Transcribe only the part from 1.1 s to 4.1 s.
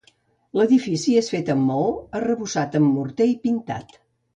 és fet amb maó, arrebossat amb morter i pintat.